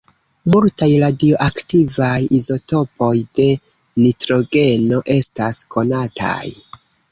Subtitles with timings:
[0.53, 3.11] Multaj radioaktivaj izotopoj
[3.41, 3.47] de
[4.07, 6.45] nitrogeno estas konataj.